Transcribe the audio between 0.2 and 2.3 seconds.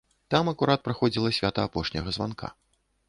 Там акурат праходзіла свята апошняга